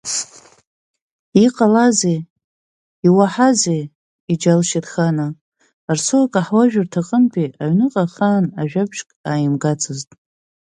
[1.43, 2.19] Иҟалазеи,
[3.07, 3.83] иуаҳазеи
[4.31, 5.27] иџьалшьеит Хана,
[5.89, 10.09] Арсоу акаҳуажәырҭа аҟынтәи аҩныҟа ахаан ажәабжьк ааимгацызт.